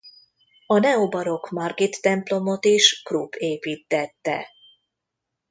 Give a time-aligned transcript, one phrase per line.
[0.65, 4.47] A neobarokk Margit-templomot is Krupp építtette.